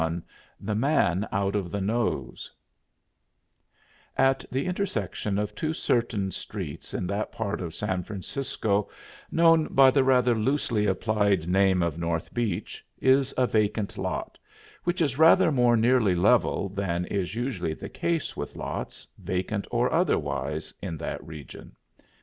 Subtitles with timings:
[0.01, 0.23] CIVILIANS
[0.59, 2.51] THE MAN OUT OF THE NOSE
[4.17, 8.89] At the intersection of two certain streets in that part of San Francisco
[9.29, 14.39] known by the rather loosely applied name of North Beach, is a vacant lot,
[14.85, 19.93] which is rather more nearly level than is usually the case with lots, vacant or
[19.93, 21.75] otherwise, in that region.